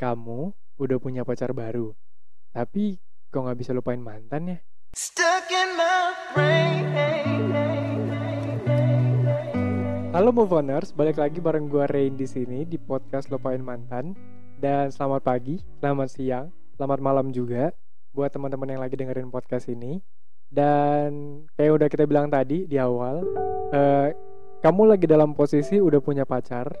kamu 0.00 0.56
udah 0.80 0.96
punya 0.96 1.28
pacar 1.28 1.52
baru, 1.52 1.92
tapi 2.56 2.96
kok 3.28 3.44
nggak 3.44 3.60
bisa 3.60 3.76
lupain 3.76 4.00
mantan 4.00 4.56
ya? 4.56 4.58
Stuck 4.96 5.52
in 5.52 5.76
my 5.76 6.08
brain. 6.32 6.88
Halo 10.16 10.32
Moveoners, 10.32 10.96
balik 10.96 11.20
lagi 11.20 11.44
bareng 11.44 11.68
gue 11.68 11.84
Rain 11.84 12.16
di 12.16 12.24
sini 12.24 12.64
di 12.64 12.80
podcast 12.80 13.28
Lupain 13.28 13.60
Mantan. 13.60 14.16
Dan 14.56 14.88
selamat 14.88 15.20
pagi, 15.20 15.60
selamat 15.78 16.08
siang, 16.08 16.48
selamat 16.80 16.98
malam 17.04 17.28
juga 17.28 17.68
buat 18.16 18.32
teman-teman 18.32 18.72
yang 18.72 18.80
lagi 18.80 18.96
dengerin 18.96 19.28
podcast 19.28 19.68
ini. 19.68 20.00
Dan 20.48 21.44
kayak 21.60 21.72
udah 21.76 21.88
kita 21.92 22.08
bilang 22.08 22.32
tadi 22.32 22.64
di 22.64 22.80
awal, 22.80 23.20
eh, 23.70 24.16
kamu 24.64 24.96
lagi 24.96 25.04
dalam 25.04 25.36
posisi 25.36 25.76
udah 25.76 26.00
punya 26.00 26.24
pacar, 26.26 26.72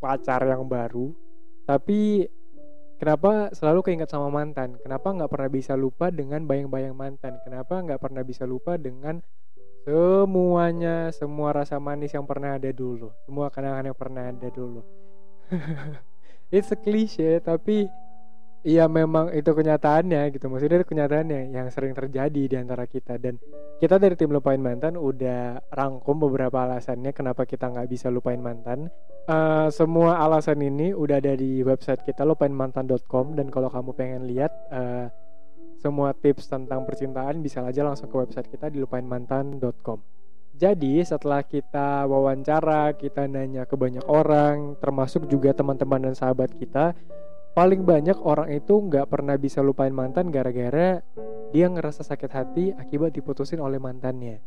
pacar 0.00 0.40
yang 0.48 0.64
baru, 0.64 1.27
tapi 1.68 2.24
kenapa 2.96 3.52
selalu 3.52 3.84
keinget 3.84 4.08
sama 4.08 4.32
mantan? 4.32 4.80
Kenapa 4.80 5.12
nggak 5.12 5.28
pernah 5.28 5.50
bisa 5.52 5.76
lupa 5.76 6.08
dengan 6.08 6.48
bayang-bayang 6.48 6.96
mantan? 6.96 7.36
Kenapa 7.44 7.84
nggak 7.84 8.00
pernah 8.00 8.24
bisa 8.24 8.48
lupa 8.48 8.80
dengan 8.80 9.20
semuanya, 9.84 11.12
semua 11.12 11.52
rasa 11.52 11.76
manis 11.76 12.16
yang 12.16 12.24
pernah 12.24 12.56
ada 12.56 12.72
dulu, 12.72 13.12
semua 13.28 13.52
kenangan 13.52 13.92
yang 13.92 13.98
pernah 14.00 14.32
ada 14.32 14.48
dulu. 14.48 14.80
It's 16.56 16.72
a 16.72 16.78
cliche, 16.80 17.44
tapi 17.44 17.84
Iya 18.68 18.84
memang 18.84 19.32
itu 19.32 19.48
kenyataannya 19.48 20.28
gitu. 20.36 20.52
Maksudnya 20.52 20.84
itu 20.84 20.88
kenyataannya 20.92 21.56
yang 21.56 21.72
sering 21.72 21.96
terjadi 21.96 22.42
di 22.44 22.56
antara 22.60 22.84
kita. 22.84 23.16
Dan 23.16 23.40
kita 23.80 23.96
dari 23.96 24.12
tim 24.12 24.28
lupain 24.28 24.60
mantan 24.60 25.00
udah 25.00 25.72
rangkum 25.72 26.20
beberapa 26.20 26.68
alasannya 26.68 27.16
kenapa 27.16 27.48
kita 27.48 27.72
nggak 27.72 27.88
bisa 27.88 28.12
lupain 28.12 28.36
mantan. 28.36 28.92
Uh, 29.24 29.72
semua 29.72 30.20
alasan 30.20 30.60
ini 30.60 30.92
udah 30.92 31.16
ada 31.16 31.32
di 31.32 31.64
website 31.64 32.04
kita 32.04 32.28
lupainmantan.com 32.28 33.40
dan 33.40 33.48
kalau 33.48 33.72
kamu 33.72 33.96
pengen 33.96 34.28
lihat 34.28 34.52
uh, 34.68 35.08
semua 35.80 36.12
tips 36.12 36.52
tentang 36.52 36.84
percintaan 36.84 37.40
bisa 37.40 37.64
aja 37.64 37.84
langsung 37.84 38.08
ke 38.08 38.16
website 38.16 38.48
kita 38.48 38.72
di 38.72 38.80
lupainmantan.com 38.80 40.00
jadi 40.58 41.06
setelah 41.06 41.46
kita 41.46 42.08
wawancara 42.08 42.96
kita 42.98 43.30
nanya 43.30 43.62
ke 43.62 43.78
banyak 43.78 44.02
orang 44.10 44.74
termasuk 44.82 45.30
juga 45.30 45.54
teman-teman 45.54 46.10
dan 46.10 46.14
sahabat 46.18 46.50
kita 46.58 46.96
paling 47.58 47.82
banyak 47.82 48.14
orang 48.22 48.54
itu 48.54 48.70
nggak 48.70 49.10
pernah 49.10 49.34
bisa 49.34 49.58
lupain 49.66 49.90
mantan 49.90 50.30
gara-gara 50.30 51.02
dia 51.50 51.66
ngerasa 51.66 52.06
sakit 52.06 52.30
hati 52.30 52.70
akibat 52.70 53.10
diputusin 53.10 53.58
oleh 53.58 53.82
mantannya. 53.82 54.38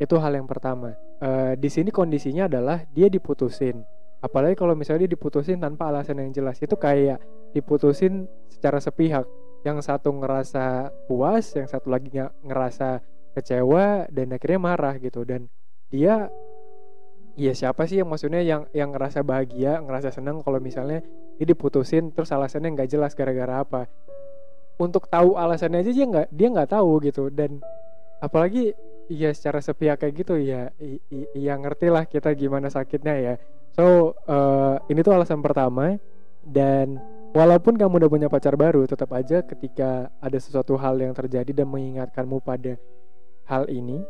Itu 0.00 0.16
hal 0.16 0.40
yang 0.40 0.48
pertama. 0.48 0.96
E, 1.20 1.60
di 1.60 1.68
sini 1.68 1.92
kondisinya 1.92 2.48
adalah 2.48 2.88
dia 2.88 3.12
diputusin. 3.12 3.84
Apalagi 4.24 4.56
kalau 4.56 4.72
misalnya 4.72 5.04
dia 5.04 5.12
diputusin 5.12 5.60
tanpa 5.60 5.92
alasan 5.92 6.24
yang 6.24 6.32
jelas, 6.32 6.56
itu 6.56 6.72
kayak 6.72 7.20
diputusin 7.52 8.24
secara 8.48 8.80
sepihak. 8.80 9.28
Yang 9.60 9.92
satu 9.92 10.16
ngerasa 10.16 10.88
puas, 11.04 11.52
yang 11.52 11.68
satu 11.68 11.92
lagi 11.92 12.16
ngerasa 12.48 13.04
kecewa 13.36 14.08
dan 14.08 14.32
akhirnya 14.32 14.56
marah 14.72 14.96
gitu. 14.96 15.28
Dan 15.28 15.52
dia 15.92 16.32
Iya 17.32 17.56
siapa 17.56 17.88
sih 17.88 18.04
yang 18.04 18.12
maksudnya 18.12 18.44
yang 18.44 18.68
yang 18.76 18.92
ngerasa 18.92 19.24
bahagia, 19.24 19.80
ngerasa 19.80 20.12
senang 20.12 20.44
kalau 20.44 20.60
misalnya 20.60 21.00
dia 21.40 21.46
diputusin 21.48 22.12
terus 22.12 22.28
alasannya 22.28 22.76
nggak 22.76 22.90
jelas 22.92 23.16
gara-gara 23.16 23.64
apa. 23.64 23.88
Untuk 24.76 25.08
tahu 25.08 25.40
alasannya 25.40 25.80
aja 25.80 25.92
dia 25.96 26.06
nggak 26.08 26.28
dia 26.28 26.48
nggak 26.52 26.70
tahu 26.76 27.00
gitu 27.08 27.32
dan 27.32 27.64
apalagi 28.20 28.76
ya 29.08 29.32
secara 29.32 29.64
sepihak 29.64 30.04
kayak 30.04 30.14
gitu 30.24 30.36
ya 30.36 30.70
ya 31.32 31.52
ngerti 31.56 31.88
lah 31.88 32.04
kita 32.04 32.36
gimana 32.36 32.68
sakitnya 32.68 33.14
ya. 33.16 33.34
So 33.72 34.12
uh, 34.28 34.76
ini 34.92 35.00
tuh 35.00 35.16
alasan 35.16 35.40
pertama 35.40 35.96
dan 36.44 37.00
walaupun 37.32 37.80
kamu 37.80 38.04
udah 38.04 38.10
punya 38.12 38.28
pacar 38.28 38.60
baru 38.60 38.84
tetap 38.84 39.08
aja 39.16 39.40
ketika 39.40 40.12
ada 40.20 40.36
sesuatu 40.36 40.76
hal 40.76 41.00
yang 41.00 41.16
terjadi 41.16 41.64
dan 41.64 41.72
mengingatkanmu 41.72 42.44
pada 42.44 42.76
hal 43.48 43.64
ini 43.72 44.04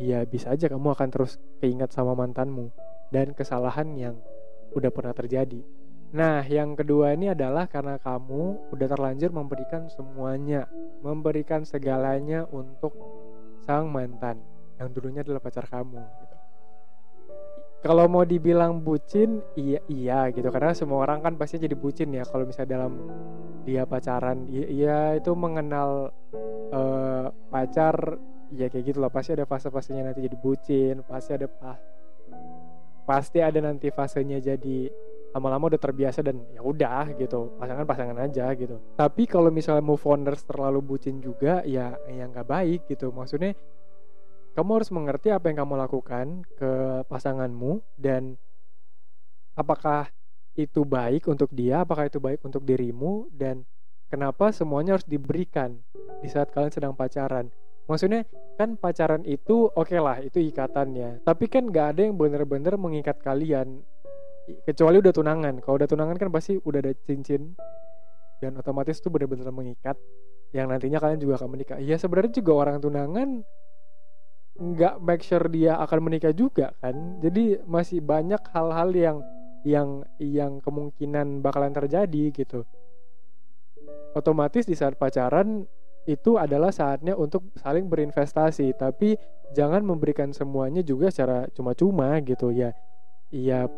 ya 0.00 0.24
bisa 0.24 0.56
aja 0.56 0.72
kamu 0.72 0.96
akan 0.96 1.08
terus 1.12 1.36
keingat 1.60 1.92
sama 1.92 2.16
mantanmu 2.16 2.72
dan 3.12 3.36
kesalahan 3.36 3.92
yang 4.00 4.16
udah 4.72 4.88
pernah 4.88 5.12
terjadi. 5.12 5.60
Nah, 6.10 6.42
yang 6.42 6.74
kedua 6.74 7.14
ini 7.14 7.30
adalah 7.30 7.70
karena 7.70 7.94
kamu 8.02 8.72
udah 8.74 8.86
terlanjur 8.90 9.30
memberikan 9.30 9.86
semuanya, 9.86 10.66
memberikan 11.06 11.62
segalanya 11.62 12.50
untuk 12.50 12.90
sang 13.62 13.86
mantan 13.94 14.42
yang 14.80 14.90
dulunya 14.90 15.22
adalah 15.22 15.38
pacar 15.38 15.70
kamu 15.70 16.00
gitu. 16.00 16.36
Kalau 17.80 18.10
mau 18.10 18.26
dibilang 18.26 18.82
bucin, 18.82 19.40
iya 19.56 19.80
iya 19.86 20.28
gitu 20.34 20.50
karena 20.50 20.74
semua 20.74 21.06
orang 21.06 21.22
kan 21.24 21.34
pasti 21.38 21.62
jadi 21.62 21.78
bucin 21.78 22.12
ya 22.12 22.26
kalau 22.26 22.44
misalnya 22.44 22.76
dalam 22.76 22.92
dia 23.64 23.86
pacaran, 23.86 24.48
iya 24.50 25.14
itu 25.14 25.32
mengenal 25.36 26.10
uh, 26.74 27.28
pacar 27.48 28.18
ya 28.54 28.66
kayak 28.70 28.84
gitu 28.94 28.98
lah 28.98 29.10
pasti 29.12 29.34
ada 29.34 29.46
fase-fasenya 29.46 30.10
nanti 30.10 30.26
jadi 30.26 30.36
bucin 30.38 31.02
pasti 31.06 31.34
ada 31.34 31.46
pas 31.46 31.78
pasti 33.06 33.38
ada 33.42 33.58
nanti 33.58 33.90
fasenya 33.90 34.38
jadi 34.38 34.90
lama-lama 35.30 35.70
udah 35.70 35.80
terbiasa 35.80 36.26
dan 36.26 36.42
ya 36.50 36.62
udah 36.62 37.14
gitu. 37.14 37.54
Pasangan 37.54 37.86
pasangan 37.86 38.18
aja 38.18 38.50
gitu. 38.58 38.82
Tapi 38.98 39.30
kalau 39.30 39.50
misalnya 39.54 39.82
move 39.82 40.02
oners 40.02 40.42
terlalu 40.42 40.82
bucin 40.82 41.22
juga 41.22 41.62
ya 41.62 41.94
yang 42.10 42.34
nggak 42.34 42.48
baik 42.50 42.80
gitu. 42.90 43.14
Maksudnya 43.14 43.54
kamu 44.58 44.82
harus 44.82 44.90
mengerti 44.90 45.30
apa 45.30 45.46
yang 45.50 45.62
kamu 45.62 45.74
lakukan 45.78 46.42
ke 46.58 46.72
pasanganmu 47.06 47.78
dan 47.94 48.34
apakah 49.54 50.10
itu 50.58 50.82
baik 50.82 51.30
untuk 51.30 51.54
dia 51.54 51.86
apakah 51.86 52.10
itu 52.10 52.18
baik 52.18 52.42
untuk 52.42 52.66
dirimu 52.66 53.30
dan 53.30 53.62
kenapa 54.10 54.50
semuanya 54.50 54.98
harus 54.98 55.06
diberikan 55.06 55.78
di 56.18 56.26
saat 56.26 56.50
kalian 56.50 56.74
sedang 56.74 56.94
pacaran 56.98 57.54
maksudnya 57.90 58.22
kan 58.54 58.78
pacaran 58.78 59.26
itu 59.26 59.66
oke 59.66 59.90
okay 59.90 59.98
lah 59.98 60.22
itu 60.22 60.38
ikatannya. 60.38 61.26
Tapi 61.26 61.44
kan 61.50 61.66
nggak 61.66 61.86
ada 61.98 62.00
yang 62.06 62.14
bener-bener 62.14 62.78
mengikat 62.78 63.18
kalian. 63.18 63.82
Kecuali 64.62 65.02
udah 65.02 65.10
tunangan. 65.10 65.58
Kalau 65.58 65.74
udah 65.74 65.90
tunangan 65.90 66.14
kan 66.14 66.30
pasti 66.30 66.54
udah 66.54 66.78
ada 66.78 66.94
cincin. 67.02 67.58
Dan 68.38 68.54
otomatis 68.54 69.02
tuh 69.02 69.10
bener-bener 69.10 69.50
mengikat. 69.50 69.98
Yang 70.54 70.66
nantinya 70.70 70.98
kalian 71.02 71.18
juga 71.18 71.34
akan 71.42 71.50
menikah. 71.50 71.78
Iya 71.82 71.98
sebenarnya 71.98 72.38
juga 72.38 72.52
orang 72.54 72.78
tunangan 72.78 73.28
nggak 74.60 74.94
make 75.00 75.24
sure 75.24 75.46
dia 75.50 75.74
akan 75.82 75.98
menikah 76.06 76.30
juga 76.30 76.70
kan. 76.78 77.18
Jadi 77.18 77.58
masih 77.66 77.98
banyak 77.98 78.40
hal-hal 78.54 78.90
yang 78.94 79.18
yang 79.66 80.04
yang 80.20 80.62
kemungkinan 80.62 81.42
bakalan 81.42 81.74
terjadi 81.74 82.30
gitu. 82.30 82.62
Otomatis 84.14 84.66
di 84.66 84.74
saat 84.74 84.98
pacaran 84.98 85.64
itu 86.10 86.34
adalah 86.34 86.74
saatnya 86.74 87.14
untuk 87.14 87.54
saling 87.54 87.86
berinvestasi. 87.86 88.74
Tapi 88.74 89.14
jangan 89.54 89.86
memberikan 89.86 90.34
semuanya 90.34 90.82
juga 90.82 91.14
secara 91.14 91.46
cuma-cuma 91.54 92.18
gitu 92.26 92.50
ya. 92.50 92.74
Ya 93.30 93.70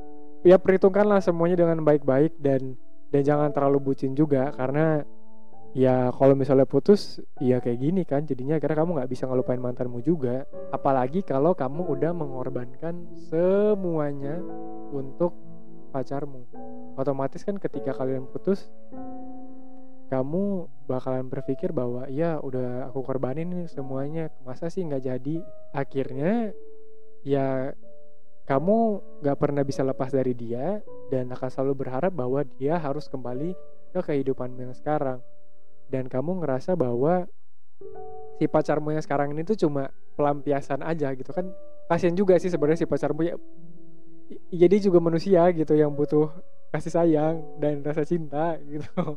ya 0.42 0.56
perhitungkanlah 0.56 1.20
semuanya 1.20 1.60
dengan 1.60 1.84
baik-baik 1.84 2.40
dan 2.40 2.80
dan 3.12 3.20
jangan 3.20 3.52
terlalu 3.52 3.92
bucin 3.92 4.16
juga. 4.16 4.48
Karena 4.56 5.04
ya 5.76 6.12
kalau 6.12 6.36
misalnya 6.36 6.64
putus 6.64 7.20
ya 7.36 7.60
kayak 7.60 7.78
gini 7.78 8.02
kan 8.08 8.24
jadinya. 8.24 8.56
Karena 8.56 8.80
kamu 8.80 8.90
nggak 8.96 9.10
bisa 9.12 9.28
ngelupain 9.28 9.60
mantanmu 9.60 10.00
juga. 10.00 10.48
Apalagi 10.72 11.20
kalau 11.20 11.52
kamu 11.52 11.84
udah 11.92 12.16
mengorbankan 12.16 13.04
semuanya 13.28 14.40
untuk 14.88 15.36
pacarmu. 15.92 16.48
Otomatis 16.96 17.44
kan 17.44 17.60
ketika 17.60 17.92
kalian 17.92 18.24
putus 18.32 18.72
kamu 20.12 20.68
bakalan 20.84 21.32
berpikir 21.32 21.72
bahwa 21.72 22.04
ya 22.12 22.36
udah 22.36 22.92
aku 22.92 23.00
korbanin 23.00 23.64
semuanya 23.64 24.28
masa 24.44 24.68
sih 24.68 24.84
nggak 24.84 25.08
jadi? 25.08 25.40
Akhirnya 25.72 26.52
ya 27.24 27.72
kamu 28.44 29.00
nggak 29.24 29.38
pernah 29.40 29.64
bisa 29.64 29.80
lepas 29.80 30.12
dari 30.12 30.36
dia 30.36 30.84
dan 31.08 31.32
akan 31.32 31.48
selalu 31.48 31.88
berharap 31.88 32.12
bahwa 32.12 32.44
dia 32.60 32.76
harus 32.76 33.08
kembali 33.08 33.56
ke 33.96 34.00
kehidupanmu 34.04 34.68
yang 34.68 34.76
sekarang. 34.76 35.24
Dan 35.88 36.12
kamu 36.12 36.44
ngerasa 36.44 36.76
bahwa 36.76 37.24
si 38.36 38.44
pacarmu 38.44 38.92
yang 38.92 39.00
sekarang 39.00 39.32
ini 39.32 39.48
tuh 39.48 39.56
cuma 39.56 39.88
pelampiasan 40.12 40.84
aja 40.84 41.08
gitu 41.16 41.32
kan. 41.32 41.48
Kasian 41.88 42.12
juga 42.12 42.36
sih 42.36 42.52
sebenarnya 42.52 42.84
si 42.84 42.88
pacarmu 42.88 43.24
ya 43.24 43.40
jadi 44.52 44.76
juga 44.76 45.00
manusia 45.00 45.48
gitu 45.56 45.72
yang 45.72 45.96
butuh 45.96 46.28
kasih 46.68 46.92
sayang 46.92 47.36
dan 47.56 47.80
rasa 47.80 48.04
cinta 48.04 48.60
gitu 48.68 49.16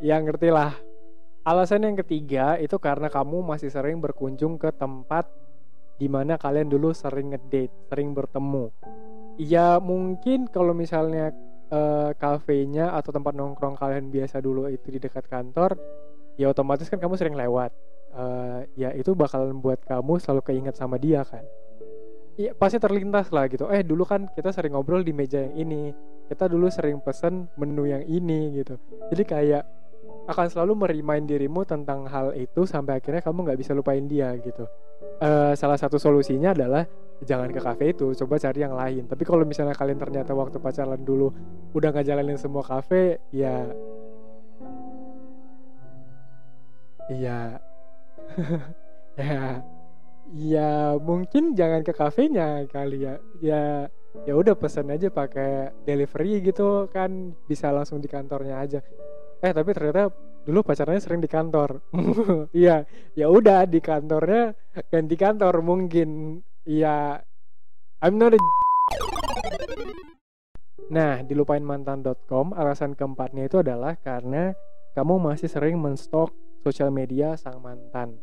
ya 0.00 0.20
ngerti 0.20 0.48
lah. 0.52 0.74
Alasan 1.46 1.86
yang 1.86 1.94
ketiga 2.02 2.58
itu 2.58 2.74
karena 2.82 3.06
kamu 3.06 3.38
masih 3.46 3.70
sering 3.70 4.02
berkunjung 4.02 4.58
ke 4.58 4.74
tempat 4.74 5.30
di 5.96 6.10
mana 6.10 6.36
kalian 6.36 6.68
dulu 6.68 6.90
sering 6.90 7.32
ngedate 7.32 7.72
sering 7.88 8.12
bertemu. 8.12 8.68
Ya 9.38 9.78
mungkin 9.78 10.50
kalau 10.50 10.74
misalnya 10.74 11.30
uh, 11.70 12.10
kafenya 12.18 12.92
atau 12.98 13.14
tempat 13.14 13.32
nongkrong 13.38 13.78
kalian 13.78 14.10
biasa 14.10 14.42
dulu 14.42 14.66
itu 14.68 14.90
di 14.90 14.98
dekat 14.98 15.30
kantor 15.30 15.78
ya 16.36 16.50
otomatis 16.52 16.90
kan 16.90 16.98
kamu 16.98 17.14
sering 17.14 17.38
lewat. 17.38 17.70
Uh, 18.16 18.64
ya 18.80 18.96
itu 18.96 19.12
bakalan 19.12 19.60
buat 19.60 19.84
kamu 19.84 20.18
selalu 20.18 20.42
keinget 20.50 20.74
sama 20.74 20.96
dia 20.96 21.22
kan. 21.22 21.44
Iya 22.36 22.52
pasti 22.58 22.76
terlintas 22.76 23.30
lah 23.32 23.48
gitu. 23.48 23.70
Eh 23.70 23.86
dulu 23.86 24.02
kan 24.02 24.28
kita 24.34 24.52
sering 24.52 24.76
ngobrol 24.76 25.00
di 25.00 25.14
meja 25.14 25.40
yang 25.46 25.56
ini 25.56 25.94
kita 26.26 26.50
dulu 26.50 26.66
sering 26.68 26.98
pesen 27.00 27.48
menu 27.54 27.86
yang 27.86 28.02
ini 28.02 28.60
gitu. 28.60 28.76
Jadi 29.14 29.22
kayak 29.24 29.75
akan 30.26 30.46
selalu 30.50 30.72
merimain 30.86 31.22
dirimu 31.22 31.62
tentang 31.62 32.06
hal 32.10 32.34
itu 32.34 32.66
sampai 32.66 32.98
akhirnya 32.98 33.22
kamu 33.22 33.46
nggak 33.46 33.58
bisa 33.62 33.72
lupain 33.72 34.04
dia 34.10 34.34
gitu. 34.42 34.66
Eh, 35.22 35.54
salah 35.54 35.78
satu 35.78 35.96
solusinya 35.96 36.52
adalah 36.52 36.84
jangan 37.24 37.48
ke 37.48 37.60
kafe 37.62 37.94
itu 37.94 38.12
coba 38.12 38.36
cari 38.36 38.60
yang 38.60 38.74
lain. 38.74 39.06
Tapi 39.06 39.22
kalau 39.22 39.46
misalnya 39.46 39.72
kalian 39.72 39.96
ternyata 40.02 40.34
waktu 40.34 40.58
pacaran 40.58 41.00
dulu 41.00 41.30
udah 41.72 41.88
nggak 41.94 42.06
jalanin 42.06 42.36
semua 42.36 42.66
kafe 42.66 43.22
ya 43.30 43.70
iya. 47.10 47.62
Ya. 49.16 49.64
Ya 50.36 50.92
mungkin 51.00 51.56
jangan 51.56 51.80
ke 51.80 51.96
kafenya 51.96 52.68
kali 52.68 53.06
ya. 53.08 53.14
Ya 53.40 53.62
ya 54.24 54.32
udah 54.36 54.52
pesan 54.56 54.88
aja 54.92 55.08
pakai 55.08 55.72
delivery 55.84 56.40
gitu 56.44 56.88
kan 56.88 57.36
bisa 57.44 57.68
langsung 57.68 58.00
di 58.00 58.08
kantornya 58.08 58.60
aja 58.60 58.80
eh 59.42 59.52
tapi 59.52 59.70
ternyata 59.76 60.08
dulu 60.46 60.62
pacarnya 60.62 61.02
sering 61.02 61.20
di 61.20 61.28
kantor 61.28 61.82
iya 62.56 62.86
ya 63.18 63.26
udah 63.26 63.66
di 63.66 63.82
kantornya 63.82 64.54
ganti 64.88 65.16
kantor 65.18 65.60
mungkin 65.60 66.40
ya 66.64 67.18
I'm 68.00 68.16
not 68.16 68.36
a 68.36 68.38
Nah, 70.86 71.18
di 71.26 71.34
lupainmantan.com 71.34 72.54
alasan 72.54 72.94
keempatnya 72.94 73.50
itu 73.50 73.58
adalah 73.58 73.98
karena 73.98 74.54
kamu 74.94 75.18
masih 75.18 75.50
sering 75.50 75.82
menstok 75.82 76.30
sosial 76.62 76.94
media 76.94 77.34
sang 77.34 77.58
mantan. 77.58 78.14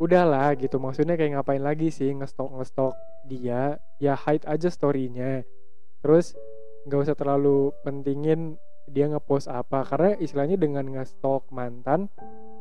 Udahlah 0.00 0.56
gitu, 0.56 0.80
maksudnya 0.80 1.20
kayak 1.20 1.36
ngapain 1.36 1.60
lagi 1.60 1.92
sih 1.92 2.16
ngestok 2.16 2.48
ngestok 2.56 2.96
dia? 3.28 3.76
Ya 4.00 4.16
hide 4.16 4.48
aja 4.48 4.72
storynya. 4.72 5.44
Terus 6.00 6.32
nggak 6.88 7.00
usah 7.04 7.16
terlalu 7.18 7.76
pentingin 7.84 8.56
dia 8.90 9.06
ngepost 9.08 9.48
apa, 9.48 9.84
karena 9.84 10.16
istilahnya 10.18 10.56
dengan 10.56 10.84
ngestok 10.88 11.48
mantan 11.52 12.08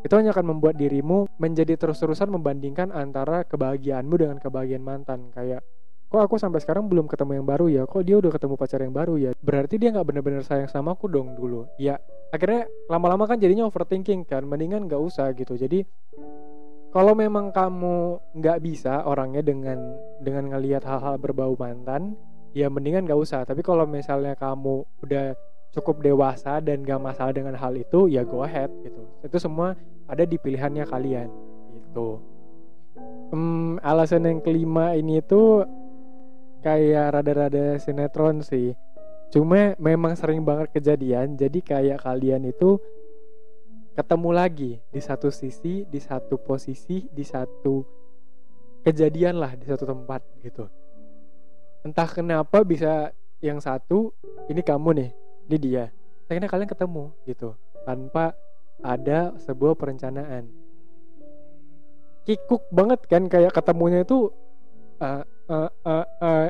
itu 0.06 0.14
hanya 0.14 0.32
akan 0.32 0.56
membuat 0.56 0.78
dirimu 0.78 1.26
menjadi 1.42 1.74
terus-terusan 1.76 2.30
membandingkan 2.30 2.94
antara 2.94 3.44
kebahagiaanmu 3.44 4.16
dengan 4.16 4.38
kebahagiaan 4.38 4.86
mantan. 4.86 5.34
Kayak 5.34 5.66
kok 6.08 6.22
aku 6.24 6.40
sampai 6.40 6.64
sekarang 6.64 6.88
belum 6.88 7.10
ketemu 7.10 7.42
yang 7.42 7.48
baru 7.50 7.66
ya? 7.68 7.84
Kok 7.90 8.04
dia 8.06 8.16
udah 8.22 8.32
ketemu 8.32 8.56
pacar 8.56 8.80
yang 8.80 8.96
baru 8.96 9.20
ya? 9.20 9.32
Berarti 9.42 9.76
dia 9.82 9.92
nggak 9.92 10.08
bener-bener 10.08 10.46
sayang 10.46 10.70
sama 10.72 10.94
aku 10.94 11.10
dong 11.10 11.36
dulu. 11.36 11.68
Ya 11.82 12.00
akhirnya 12.32 12.70
lama-lama 12.88 13.26
kan 13.28 13.42
jadinya 13.42 13.68
overthinking 13.68 14.24
kan. 14.24 14.46
Mendingan 14.46 14.86
nggak 14.88 15.02
usah 15.02 15.34
gitu. 15.34 15.58
Jadi 15.58 15.84
kalau 16.94 17.12
memang 17.12 17.52
kamu 17.52 18.22
nggak 18.38 18.58
bisa 18.64 19.04
orangnya 19.04 19.44
dengan 19.44 19.78
dengan 20.24 20.56
ngelihat 20.56 20.88
hal-hal 20.88 21.20
berbau 21.20 21.58
mantan 21.60 22.16
ya 22.56 22.72
mendingan 22.72 23.04
nggak 23.04 23.20
usah. 23.20 23.44
Tapi 23.44 23.60
kalau 23.66 23.84
misalnya 23.84 24.38
kamu 24.40 24.88
udah 25.04 25.36
cukup 25.76 26.02
dewasa 26.02 26.60
dan 26.64 26.82
gak 26.82 27.02
masalah 27.02 27.34
dengan 27.36 27.56
hal 27.58 27.74
itu 27.76 28.08
ya 28.08 28.24
go 28.24 28.44
ahead 28.44 28.72
gitu. 28.82 29.04
Itu 29.24 29.38
semua 29.38 29.76
ada 30.08 30.24
di 30.24 30.40
pilihannya 30.40 30.88
kalian 30.88 31.30
gitu. 31.76 32.22
Hmm, 33.30 33.78
alasan 33.84 34.26
yang 34.26 34.40
kelima 34.40 34.96
ini 34.96 35.20
tuh 35.20 35.68
kayak 36.64 37.20
rada-rada 37.20 37.78
sinetron 37.78 38.42
sih. 38.42 38.74
Cuma 39.28 39.76
memang 39.76 40.16
sering 40.16 40.42
banget 40.42 40.72
kejadian 40.72 41.36
jadi 41.36 41.60
kayak 41.60 42.00
kalian 42.08 42.48
itu 42.48 42.80
ketemu 43.98 44.30
lagi 44.30 44.72
di 44.94 45.02
satu 45.02 45.34
sisi 45.34 45.84
di 45.90 46.00
satu 46.00 46.38
posisi 46.38 47.10
di 47.10 47.26
satu 47.26 47.82
kejadian 48.86 49.36
lah 49.42 49.58
di 49.58 49.68
satu 49.68 49.84
tempat 49.84 50.22
gitu. 50.46 50.70
Entah 51.84 52.08
kenapa 52.08 52.64
bisa 52.64 53.12
yang 53.44 53.60
satu 53.60 54.16
ini 54.48 54.64
kamu 54.64 54.90
nih 54.98 55.12
ini 55.48 55.58
dia. 55.58 55.90
Akhirnya 56.28 56.52
kalian 56.52 56.70
ketemu 56.70 57.04
gitu. 57.24 57.56
Tanpa 57.88 58.36
ada 58.84 59.34
sebuah 59.42 59.74
perencanaan. 59.80 60.52
Kikuk 62.28 62.68
banget 62.70 63.08
kan 63.08 63.32
kayak 63.32 63.56
ketemunya 63.56 64.04
itu 64.04 64.28
uh, 65.00 65.24
uh, 65.48 65.70
uh, 65.88 66.06
uh, 66.20 66.48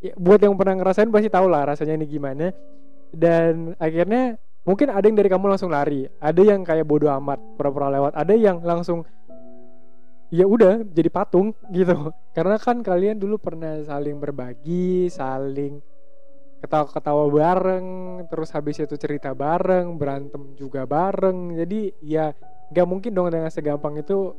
ya, 0.00 0.12
buat 0.16 0.40
yang 0.40 0.56
pernah 0.56 0.80
ngerasain 0.80 1.12
pasti 1.12 1.28
tahu 1.28 1.46
lah 1.52 1.68
rasanya 1.68 2.00
ini 2.00 2.06
gimana. 2.08 2.48
Dan 3.12 3.76
akhirnya 3.76 4.40
mungkin 4.64 4.88
ada 4.88 5.04
yang 5.04 5.16
dari 5.20 5.28
kamu 5.28 5.52
langsung 5.52 5.68
lari. 5.68 6.08
Ada 6.18 6.40
yang 6.40 6.64
kayak 6.64 6.88
bodoh 6.88 7.12
amat 7.20 7.36
pura-pura 7.60 7.92
lewat. 7.92 8.16
Ada 8.16 8.32
yang 8.32 8.64
langsung 8.64 9.04
ya 10.32 10.48
udah 10.48 10.80
jadi 10.88 11.12
patung 11.12 11.52
gitu. 11.76 12.08
Karena 12.32 12.56
kan 12.56 12.80
kalian 12.80 13.20
dulu 13.20 13.36
pernah 13.36 13.84
saling 13.84 14.16
berbagi 14.16 15.12
saling 15.12 15.97
ketawa-ketawa 16.58 17.30
bareng 17.30 17.86
terus 18.26 18.50
habis 18.50 18.82
itu 18.82 18.94
cerita 18.98 19.30
bareng 19.32 19.94
berantem 19.94 20.54
juga 20.58 20.84
bareng. 20.84 21.54
Jadi 21.54 21.94
ya 22.02 22.34
nggak 22.74 22.86
mungkin 22.88 23.14
dong 23.14 23.30
dengan 23.30 23.50
segampang 23.50 23.98
itu 23.98 24.34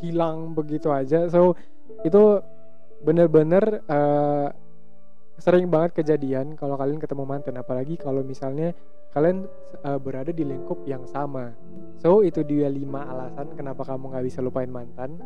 hilang 0.00 0.56
begitu 0.56 0.88
aja. 0.92 1.28
So 1.28 1.56
itu 2.02 2.40
bener-bener 3.04 3.84
uh, 3.86 4.48
sering 5.36 5.68
banget 5.68 6.00
kejadian 6.00 6.56
kalau 6.56 6.80
kalian 6.80 7.00
ketemu 7.00 7.24
mantan. 7.28 7.60
Apalagi 7.60 8.00
kalau 8.00 8.24
misalnya 8.24 8.72
kalian 9.12 9.44
uh, 9.84 10.00
berada 10.00 10.32
di 10.32 10.44
lingkup 10.44 10.84
yang 10.88 11.04
sama. 11.04 11.52
So 12.00 12.24
itu 12.24 12.40
dia 12.44 12.68
lima 12.72 13.04
alasan 13.04 13.52
kenapa 13.56 13.84
kamu 13.84 14.12
nggak 14.12 14.24
bisa 14.24 14.40
lupain 14.40 14.72
mantan. 14.72 15.20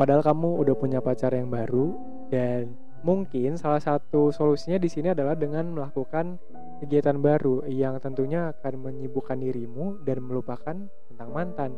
Padahal 0.00 0.24
kamu 0.24 0.64
udah 0.64 0.74
punya 0.76 1.04
pacar 1.04 1.36
yang 1.36 1.52
baru 1.52 1.92
dan 2.32 2.72
mungkin 3.02 3.58
salah 3.58 3.82
satu 3.82 4.30
solusinya 4.30 4.78
di 4.78 4.88
sini 4.90 5.10
adalah 5.10 5.34
dengan 5.34 5.70
melakukan 5.74 6.38
kegiatan 6.82 7.18
baru 7.18 7.66
yang 7.70 7.98
tentunya 8.02 8.50
akan 8.54 8.90
menyibukkan 8.90 9.38
dirimu 9.38 10.02
dan 10.02 10.22
melupakan 10.22 10.76
tentang 11.10 11.28
mantan 11.30 11.70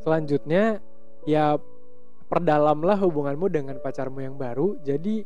selanjutnya 0.00 0.80
ya 1.28 1.56
perdalamlah 2.28 2.96
hubunganmu 3.00 3.46
dengan 3.52 3.76
pacarmu 3.80 4.24
yang 4.24 4.36
baru 4.36 4.80
jadi 4.80 5.24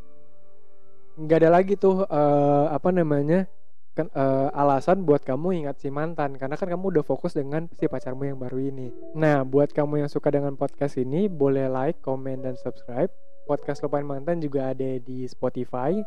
nggak 1.14 1.38
ada 1.46 1.50
lagi 1.50 1.78
tuh 1.78 2.02
uh, 2.10 2.66
apa 2.74 2.90
namanya 2.90 3.46
kan 3.94 4.10
uh, 4.10 4.50
alasan 4.50 5.06
buat 5.06 5.22
kamu 5.22 5.64
ingat 5.64 5.78
si 5.78 5.86
mantan 5.86 6.34
karena 6.34 6.58
kan 6.58 6.66
kamu 6.66 6.98
udah 6.98 7.04
fokus 7.06 7.38
dengan 7.38 7.70
si 7.78 7.86
pacarmu 7.86 8.26
yang 8.26 8.38
baru 8.42 8.58
ini. 8.58 8.90
Nah, 9.14 9.46
buat 9.46 9.70
kamu 9.70 10.02
yang 10.02 10.10
suka 10.10 10.34
dengan 10.34 10.58
podcast 10.58 10.98
ini 10.98 11.30
boleh 11.30 11.70
like, 11.70 12.02
comment 12.02 12.42
dan 12.42 12.58
subscribe. 12.58 13.14
Podcast 13.44 13.84
Lupain 13.84 14.04
Mantan 14.04 14.40
juga 14.40 14.72
ada 14.72 14.98
di 14.98 15.28
Spotify, 15.28 16.00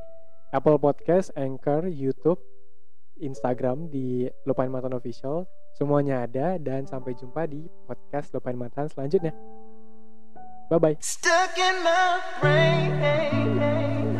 Apple 0.51 0.81
Podcast, 0.81 1.31
Anchor, 1.37 1.85
YouTube, 1.89 2.41
Instagram 3.21 3.89
di 3.89 4.29
Lupain 4.45 4.69
Mantan 4.69 4.97
Official. 4.97 5.45
Semuanya 5.77 6.25
ada 6.25 6.57
dan 6.57 6.89
sampai 6.89 7.13
jumpa 7.13 7.45
di 7.45 7.69
podcast 7.85 8.33
Lupain 8.33 8.57
Mantan 8.57 8.89
selanjutnya. 8.89 9.33
Bye 10.67 10.79
bye. 10.81 10.97
Stuck 10.99 11.53
in 11.56 11.75
my 11.85 12.19
brain. 12.41 14.17